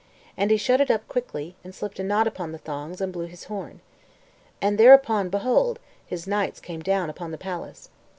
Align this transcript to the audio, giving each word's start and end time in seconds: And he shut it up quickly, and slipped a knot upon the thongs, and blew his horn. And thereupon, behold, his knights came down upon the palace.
And 0.35 0.49
he 0.49 0.57
shut 0.57 0.81
it 0.81 0.89
up 0.89 1.07
quickly, 1.07 1.55
and 1.63 1.75
slipped 1.75 1.99
a 1.99 2.03
knot 2.03 2.25
upon 2.25 2.51
the 2.53 2.57
thongs, 2.57 3.01
and 3.01 3.13
blew 3.13 3.27
his 3.27 3.43
horn. 3.43 3.81
And 4.59 4.79
thereupon, 4.79 5.29
behold, 5.29 5.77
his 6.03 6.25
knights 6.25 6.59
came 6.59 6.81
down 6.81 7.11
upon 7.11 7.29
the 7.29 7.37
palace. 7.37 7.91